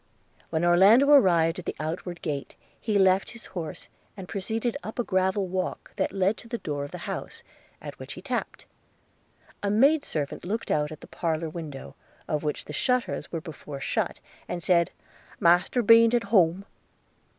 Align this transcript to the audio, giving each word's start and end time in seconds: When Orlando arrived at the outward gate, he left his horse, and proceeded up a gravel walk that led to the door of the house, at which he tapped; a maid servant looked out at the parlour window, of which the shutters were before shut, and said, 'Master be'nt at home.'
When 0.49 0.65
Orlando 0.65 1.11
arrived 1.11 1.59
at 1.59 1.65
the 1.65 1.75
outward 1.79 2.23
gate, 2.23 2.55
he 2.81 2.97
left 2.97 3.29
his 3.33 3.45
horse, 3.53 3.87
and 4.17 4.27
proceeded 4.27 4.75
up 4.81 4.97
a 4.97 5.03
gravel 5.03 5.45
walk 5.45 5.95
that 5.97 6.11
led 6.11 6.37
to 6.37 6.47
the 6.47 6.57
door 6.57 6.83
of 6.83 6.89
the 6.89 6.97
house, 7.05 7.43
at 7.79 7.99
which 7.99 8.13
he 8.13 8.21
tapped; 8.23 8.65
a 9.61 9.69
maid 9.69 10.03
servant 10.03 10.43
looked 10.43 10.71
out 10.71 10.91
at 10.91 11.01
the 11.01 11.07
parlour 11.07 11.49
window, 11.51 11.93
of 12.27 12.43
which 12.43 12.65
the 12.65 12.73
shutters 12.73 13.31
were 13.31 13.41
before 13.41 13.79
shut, 13.79 14.19
and 14.47 14.63
said, 14.63 14.89
'Master 15.39 15.83
be'nt 15.83 16.15
at 16.15 16.23
home.' 16.33 16.65